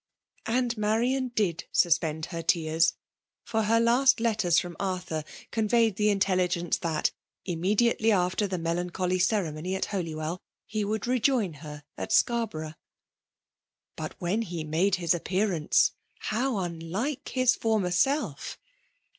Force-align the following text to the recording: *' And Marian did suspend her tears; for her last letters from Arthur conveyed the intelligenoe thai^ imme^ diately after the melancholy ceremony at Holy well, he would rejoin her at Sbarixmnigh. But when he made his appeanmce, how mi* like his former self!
*' 0.29 0.37
And 0.47 0.75
Marian 0.79 1.27
did 1.35 1.65
suspend 1.71 2.25
her 2.33 2.41
tears; 2.41 2.95
for 3.43 3.65
her 3.65 3.79
last 3.79 4.19
letters 4.19 4.57
from 4.57 4.75
Arthur 4.79 5.23
conveyed 5.51 5.95
the 5.95 6.07
intelligenoe 6.07 6.79
thai^ 6.79 7.11
imme^ 7.47 7.75
diately 7.75 8.09
after 8.09 8.47
the 8.47 8.57
melancholy 8.57 9.19
ceremony 9.19 9.75
at 9.75 9.85
Holy 9.93 10.15
well, 10.15 10.41
he 10.65 10.83
would 10.83 11.05
rejoin 11.05 11.53
her 11.61 11.83
at 11.99 12.09
Sbarixmnigh. 12.09 12.73
But 13.95 14.19
when 14.19 14.41
he 14.41 14.63
made 14.63 14.95
his 14.95 15.13
appeanmce, 15.13 15.91
how 16.17 16.67
mi* 16.67 16.79
like 16.79 17.29
his 17.29 17.53
former 17.53 17.91
self! 17.91 18.57